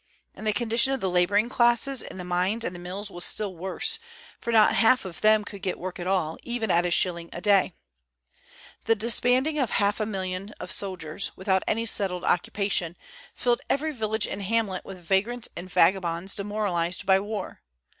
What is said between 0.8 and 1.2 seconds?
of the